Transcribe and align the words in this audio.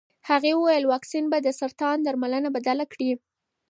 هغې 0.29 0.51
وویل 0.55 0.83
واکسین 0.91 1.25
به 1.31 1.37
د 1.41 1.47
سرطان 1.59 1.97
درملنه 2.05 2.49
بدله 2.55 2.85
کړي. 2.93 3.11